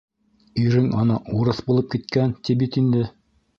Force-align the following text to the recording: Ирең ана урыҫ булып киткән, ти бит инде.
Ирең 0.63 0.87
ана 1.01 1.17
урыҫ 1.41 1.61
булып 1.69 1.93
киткән, 1.93 2.35
ти 2.47 2.59
бит 2.65 2.83
инде. 2.85 3.07